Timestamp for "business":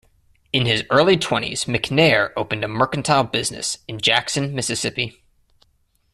3.23-3.77